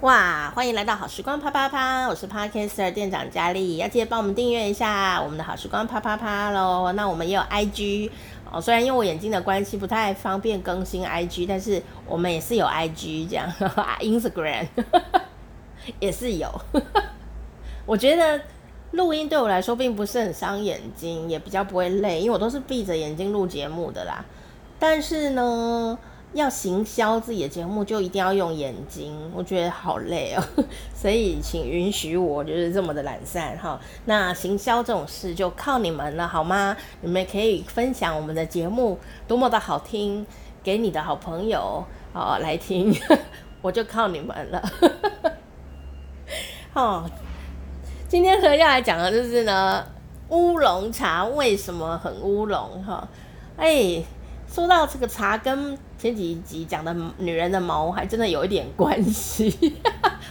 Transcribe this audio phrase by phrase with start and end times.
[0.00, 2.08] 哇，欢迎来到好时光啪啪啪！
[2.08, 6.90] 我是 Podcaster 店长佳丽，要记得帮我们订阅一下我们的好时光啪啪啪喽。
[6.92, 8.10] 那我们也有 IG
[8.50, 14.68] 哦，虽然因为我眼睛的关系不太方便更新 IG，但是我们也是有 IG 这样呵呵，Instagram
[15.98, 16.48] 也是有。
[17.84, 18.40] 我觉得
[18.92, 24.24] 录音对我来说并不是很伤眼睛，也比较不会累，因为我都是闭着眼睛录节目的啦。
[24.78, 25.98] 但是呢，
[26.32, 30.42] 要行销自己的节目，就一定要用眼睛，我觉得好累哦，
[30.94, 33.80] 所以请允许我就是这么的懒散哈。
[34.04, 36.76] 那行销这种事就靠你们了，好吗？
[37.00, 40.24] 你们可以分享我们的节目多么的好听，
[40.62, 42.94] 给你的好朋友啊来听，
[43.60, 44.62] 我就靠你们了。
[46.72, 47.04] 好，
[48.08, 49.84] 今天呢要来讲的就是呢，
[50.28, 53.08] 乌龙茶为什么很乌龙哈？
[53.56, 54.02] 哎。
[54.52, 59.76] 说到这个茶，跟前几集讲的女人的毛还真的有一点关系，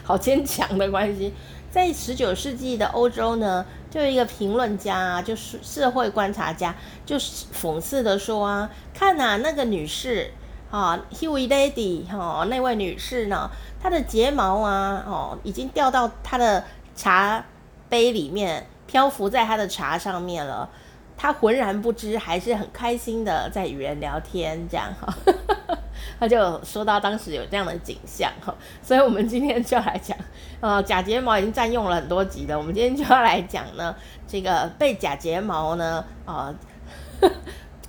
[0.01, 1.31] 好牵强的关系。
[1.69, 10.31] 在十九世纪的欧洲呢，就有一个评论家，就是社会观察家，就是讽刺的说啊，看、啊，那个女士
[10.71, 17.45] 啊，Huey Lady 哈，那位女士呢，她的睫毛啊，哦，已经掉到她的茶
[17.87, 20.67] 杯里面，漂浮在她的茶上面了。
[21.15, 25.13] 她浑然不知，还是很开心的在与人聊天，这样哈。
[26.19, 30.17] 他就说到当时有这样的景象哈，所以我们今天就来讲，
[30.59, 33.95] 呃，假睫毛已经占用了很多集了，我们今天就要来讲呢，
[34.27, 36.53] 这个被假睫毛呢，呃。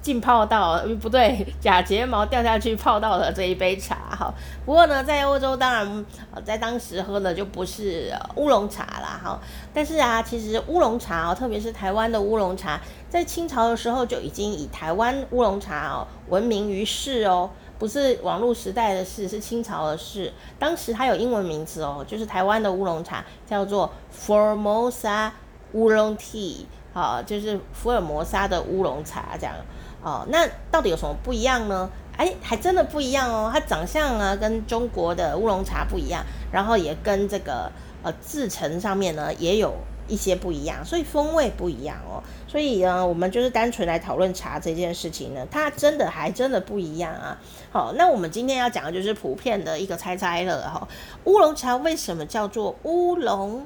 [0.02, 4.32] 浸泡到不对，假睫毛掉下去泡到了这一杯茶哈。
[4.64, 6.06] 不过呢，在欧洲当然，
[6.42, 9.38] 在当时喝的就不是乌龙茶啦哈。
[9.74, 17.50] 但是啊，其实乌龙茶哦，特别是台湾的乌龙茶，在清朝的时候就已经以台湾乌龙茶哦闻名于世哦。
[17.80, 20.30] 不是网络时代的事，是清朝的事。
[20.58, 25.30] 当时它有英文名字哦，就是台湾的乌龙茶叫做 Formosa
[25.72, 29.54] 乌龙 tea，啊，就是福尔摩沙的乌龙茶这样。
[30.02, 31.88] 哦，那到底有什么不一样呢？
[32.18, 33.50] 哎，还真的不一样哦。
[33.50, 36.22] 它长相啊，跟中国的乌龙茶不一样，
[36.52, 37.72] 然后也跟这个
[38.02, 39.74] 呃制程上面呢也有
[40.10, 42.22] 一些不一样，所以风味不一样哦。
[42.46, 47.38] 所以呢，我们就是单纯来讨论茶这件事情呢，它真的还真的不一样啊。
[47.70, 50.88] 好，那我们今天要讲的就是普遍的一个猜猜乐哈，
[51.24, 53.64] 乌龙茶为什么叫做乌龙？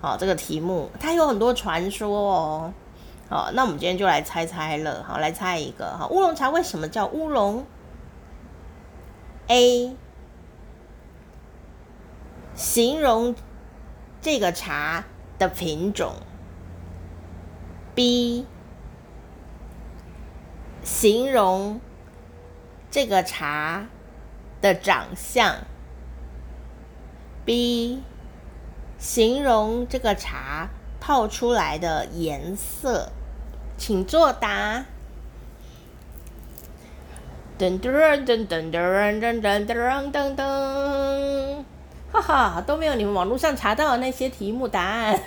[0.00, 2.72] 好，这个题目它有很多传说哦。
[3.28, 7.66] 好，那我们今天就来猜猜乐，好，来猜一个哈，乌龙茶为什么叫乌龙
[9.48, 9.96] ？A，
[12.54, 13.34] 形容
[14.26, 15.04] 这个茶
[15.38, 16.16] 的品种
[17.94, 18.44] ；B，
[20.82, 21.80] 形容
[22.90, 23.86] 这个茶
[24.60, 25.58] 的长相
[27.46, 28.00] ；B，
[28.98, 33.12] 形容这个茶泡出来的颜色。
[33.78, 34.86] 请作答。
[37.56, 40.36] 噔噔噔噔噔噔噔噔噔噔，
[42.20, 45.18] 哈哈，都没有你们网络上查到的那些题目答案。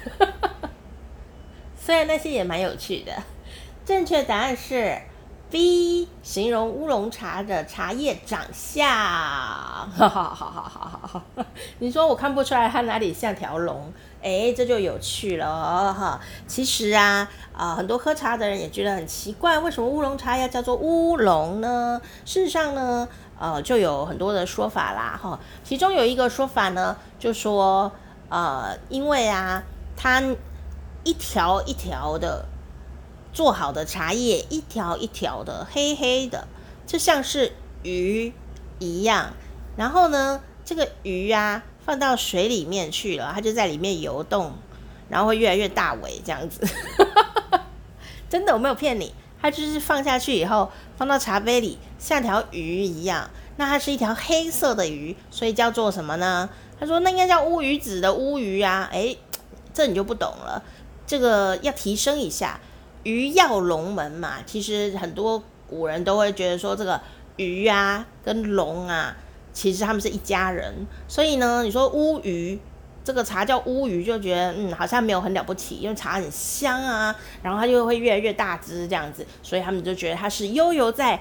[1.80, 3.12] 虽然那些也蛮有趣的。
[3.86, 4.96] 正确答案是
[5.50, 8.88] B，形容乌龙茶的茶叶长相。
[8.88, 11.46] 哈哈哈哈哈哈！
[11.80, 13.92] 你说我看不出来它哪里像条龙？
[14.22, 16.20] 哎，这就有趣了哈。
[16.46, 22.00] 其实啊，啊、很多喝茶的人也觉得很奇怪，为什么乌龙茶要叫做乌龙呢？
[22.26, 23.08] 事实上呢，
[23.40, 25.40] 呃，就有很多的说法啦哈。
[25.64, 27.92] 其中有一个说法呢，就说，
[28.30, 29.64] 呃，因为啊，
[29.98, 30.22] 它
[31.04, 32.46] 一条一条的
[33.34, 36.48] 做好的茶叶，一条一条的黑黑的，
[36.86, 38.34] 就像是鱼
[38.78, 39.34] 一样。
[39.76, 41.64] 然后呢，这个鱼啊。
[41.86, 44.54] 放到水里面去了，它就在里面游动，
[45.10, 46.62] 然后会越来越大尾这样子。
[48.30, 49.12] 真的，我没有骗你，
[49.42, 53.30] 它就是放下去以后，放到茶杯里，像条鱼一样。
[53.58, 56.50] 那它是一条黑色的鱼，所以叫做什么呢？
[56.80, 58.90] 他说那应该叫乌鱼子的乌鱼啊。
[58.92, 59.18] 诶，
[59.74, 60.64] 这你就不懂了。
[61.06, 62.60] 这个要提升一下，
[63.04, 64.36] 鱼跃龙门嘛。
[64.46, 67.02] 其实很多古人都会觉得说，这个
[67.36, 69.16] 鱼啊跟龙啊。
[69.52, 72.58] 其实他们是一家人，所以呢，你说乌鱼
[73.04, 81.20] 这个茶叫乌鱼，就觉得嗯好像没有很了不起，因为茶很香啊，然后它就会越来越大只这样子，所以他们就觉得它是悠游在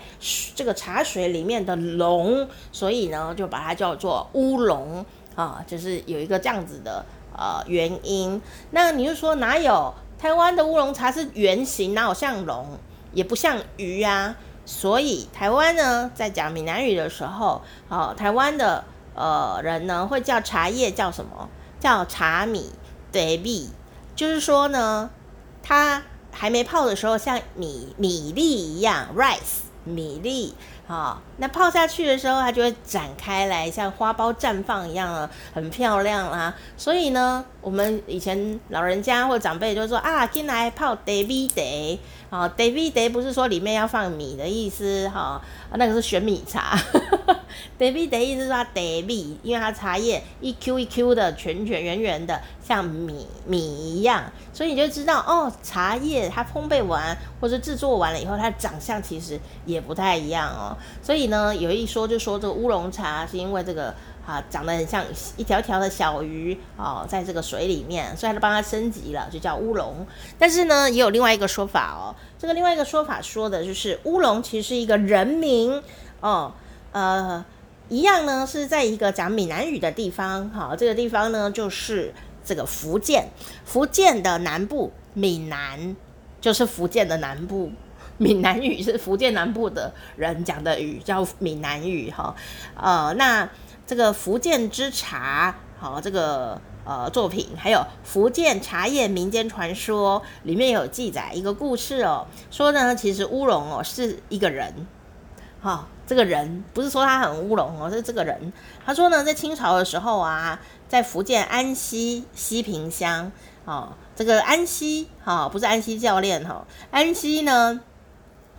[0.54, 5.04] 这个茶水里面的龙，所以呢就把它叫做乌龙
[5.34, 7.04] 啊，就是有一个这样子的
[7.34, 8.40] 呃原因。
[8.72, 12.66] 那你就说哪有台湾的乌龙茶是圆形，哪有像龙，
[13.12, 14.36] 也不像鱼啊？
[14.66, 18.84] 所以台湾呢，在讲闽南语的时候，哦，台湾的
[19.14, 21.48] 呃人呢会叫茶叶叫什么？
[21.80, 22.70] 叫茶米
[23.12, 23.70] 对 b，
[24.16, 25.10] 就是说呢，
[25.62, 26.02] 它
[26.32, 30.54] 还没泡的时候像米米粒一样 rice 米粒。
[30.88, 36.54] 好，那泡下去的时候，它就会展开来，像花苞绽放一样啊，很漂亮啦。
[36.78, 41.98] 所以呢，我们以前老人家或长辈就说啊，进来泡 David Day。
[42.30, 45.40] 啊，David Day 不是说里面要放米的意思，哈，
[45.72, 46.78] 那个是玄米茶。
[47.78, 49.02] David Day 意思是说 day，
[49.42, 60.76] 因为它茶叶一 Q 一 Q 的，圆圆圆圆的，像米米一样，所以你就知道哦，茶叶它烘焙完或者制作完了以后，它长相其实也不太一样哦。
[61.02, 63.94] 所以呢，有一说就说这个乌龙茶是因为这个
[64.26, 65.04] 啊长得很像
[65.36, 70.06] 一条条的小鱼哦，在这个水里面，所以它就帮它升级了，就叫乌龙。
[70.38, 75.82] 但是呢，也有另外一个说法哦，这个另外一个说法说的就是乌龙其实是一个人名
[76.20, 76.52] 哦，
[76.92, 77.44] 呃。
[77.90, 82.12] 一样呢，是在一个讲闽南语的地方，好，这个地方呢就是
[82.44, 83.26] 这个福建，
[83.64, 85.96] 福建的南部，闽南
[86.38, 87.72] 就是福建的南部，
[88.18, 92.34] 闽南语是福建南部的人讲的语，叫闽南语，哈，
[92.76, 93.48] 呃，那
[93.86, 104.86] 这个福建之茶，好，这个呃作品，还有福建茶叶民间传说，里面有记载一个故事哦，说呢，其实乌龙哦是一个人，
[105.62, 105.88] 哈。
[106.08, 108.50] 这个人不是说他很乌龙哦，是这个人。
[108.82, 113.30] 他说呢，在清朝的时候啊，在福建安溪西坪乡
[113.66, 117.78] 哦，这个安溪哈、哦，不是安溪教练哈、哦，安溪呢，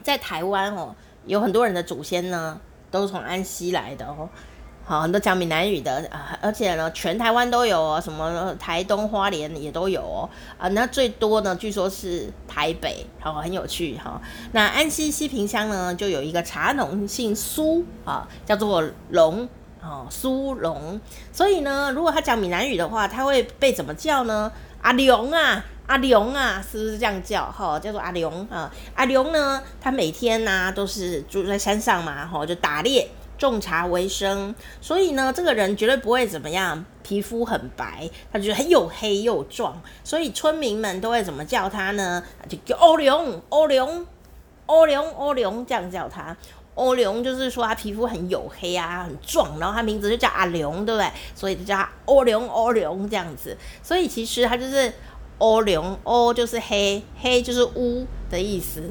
[0.04, 2.60] 在台湾哦，有很多人的祖先呢，
[2.90, 4.28] 都是从安溪来的哦。
[4.86, 10.68] 好，很多讲闽南语的啊，而且呢，全台湾都有哦，什么台东花莲也都有哦啊。
[10.70, 14.20] 那最多呢，据说是台北，好，很有趣哈。
[14.52, 19.48] 那安溪西坪乡呢，就有一个茶农姓苏啊，叫做龙
[19.80, 21.00] 啊，苏龙。
[21.32, 24.52] 所以呢，如果他讲闽南语的话，他会被怎么叫呢？
[24.82, 27.52] 阿龙啊，阿龙啊，是不是这样叫？
[27.52, 28.72] 哈，叫做阿龙啊。
[28.94, 33.10] 阿龙呢，他每天呢、啊、都是住在山上嘛，哈，就打猎。
[33.40, 42.22] 种茶为生，所以呢，这个人绝对不会怎么样，皮肤很白，他觉得很又黑又壮，所以村民们都会怎么叫他呢？
[42.50, 44.06] 就叫欧龙，欧龙，
[44.66, 46.36] 欧龙，欧龙，这样叫他。
[46.76, 51.10] 欧龙就是说他皮肤很黝黑啊，很壮，然后他名字就叫阿龙，对不对？
[51.34, 53.56] 所以就叫他欧龙，欧龙这样子。
[53.82, 54.94] 所以其实他就是
[55.40, 58.84] 欧龙，欧就是黑，黑就是乌的意思。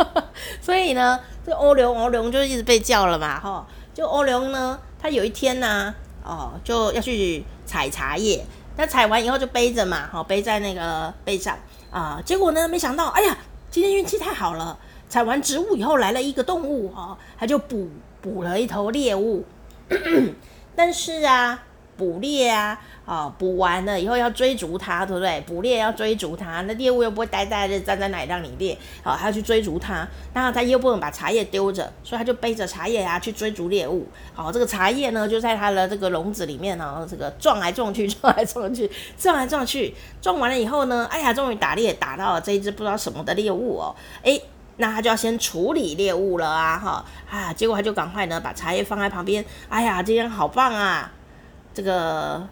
[0.62, 3.66] 所以呢，这个欧龙，欧龙就一直被叫了嘛，哈。
[3.92, 8.44] 就欧龙呢，他有一天呢，哦，就要去采茶叶。
[8.76, 11.58] 那采完以后就背着嘛，好，背在那个背上
[11.90, 12.20] 啊。
[12.24, 13.38] 结果呢，没想到，哎呀，
[13.70, 14.78] 今天运气太好了，
[15.08, 17.88] 采完植物以后来了一个动物，哈，他就捕
[18.20, 19.44] 捕了一头猎物。
[20.76, 21.62] 但是啊。
[21.96, 25.40] 捕猎啊，啊，捕完了以后要追逐它，对不对？
[25.46, 34.06] 捕猎要追逐它，那猎物又不会呆呆的站在那里让你猎，好，还要去追逐它，那他又不能把茶叶丢着，所以他就背着茶叶啊去追逐猎物。
[34.34, 44.38] 好，这个茶叶呢就在他的这个笼子里面，然后这个撞来撞去，撞来撞去，撞来撞去，撞完了以后呢，哎呀，终于打猎打到了这一只不知道什么的猎物哦，哎，
[44.76, 51.12] 那他就要先处理猎物了啊，哈啊，结果他就赶快呢把茶叶放在旁边，哎呀，今天好棒啊！
[51.76, 52.42] 这个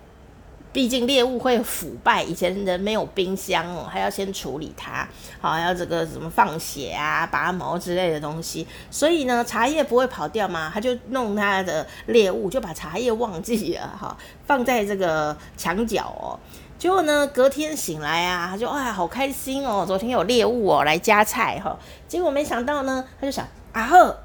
[0.70, 5.08] 毕竟猎物会腐败，以前人没有冰箱哦，还要先处理它，
[5.40, 14.14] 好，要这个什么放血啊、拔毛之类的东西，所以呢，茶叶不会跑掉嘛，他就弄他的猎物，就把茶叶忘记了哈，
[14.46, 16.38] 放在这个墙角哦。
[16.76, 24.18] 结果呢，隔天醒来啊，他就啊好开心哦，昨天有猎物哦来夹菜哈，结果没想到呢，他就想啊呵，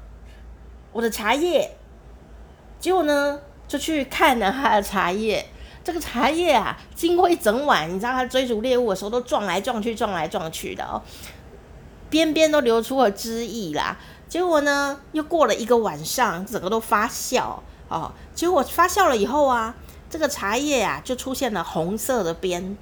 [0.92, 1.70] 我的茶叶，
[2.78, 3.40] 结果呢？
[3.70, 5.46] 就去看了他的茶叶，
[5.84, 11.00] 这个茶叶啊，经过一整晚，你知道他追逐猎物的时候都撞来撞去，撞来撞去的哦，
[12.10, 13.96] 边边都流出了汁液啦。
[14.28, 18.10] 结果呢，又过了一个晚上，整个都发酵哦。
[18.34, 19.72] 结果发酵了以后啊，
[20.10, 22.76] 这个茶叶啊就出现了红色的边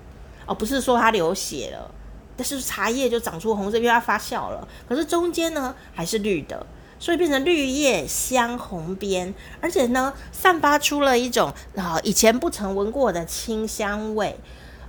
[0.46, 1.90] 哦，不是说它流血了，
[2.34, 4.66] 但是茶叶就长出红色，因为它发酵了。
[4.88, 6.66] 可是中间呢还是绿的。
[6.98, 14.38] 所以变成绿叶镶红边，而且呢，散发出了一种啊以前不曾闻过的清香味。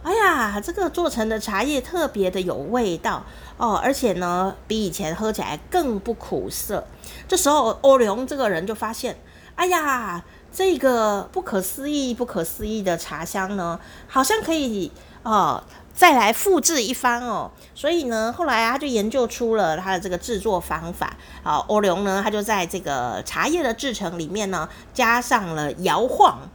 [0.01, 3.25] 哎呀，这个做成的茶叶特别的有味道
[3.57, 6.87] 哦，而且呢，比以前喝起来更不苦涩。
[7.27, 9.19] 这时候，欧龙这个人就发现，
[9.55, 10.23] 哎呀，
[10.53, 14.89] 这个不可思议、不可思议的茶香呢，好像可以
[15.23, 15.61] 哦。
[15.99, 17.51] 再来复制一番哦。
[17.75, 21.17] 所以呢，后来啊，他就研究出了他的这个制作方法。
[21.43, 26.49] 好，欧龙呢，他就在这个茶叶的制成里面呢，加上了摇晃、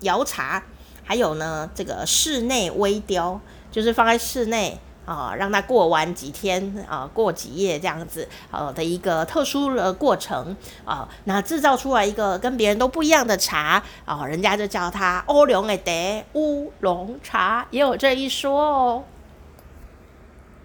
[0.00, 0.62] 摇茶，
[1.02, 3.40] 还有呢这个室内微雕，
[3.72, 4.78] 就是放在室内。
[5.08, 15.90] 啊，让它过完几天啊，过几夜这样子，呃的一个特殊的过程啊，那制造出来一个跟别人都不一样的茶啊，人家就叫它欧龙的德
[16.34, 19.02] 乌龙茶，也有这一说哦。